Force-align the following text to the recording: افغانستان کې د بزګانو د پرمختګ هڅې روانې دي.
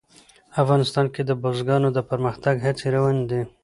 افغانستان 0.63 1.05
کې 1.13 1.21
د 1.25 1.31
بزګانو 1.41 1.89
د 1.93 1.99
پرمختګ 2.09 2.55
هڅې 2.65 2.85
روانې 2.95 3.23
دي. 3.29 3.41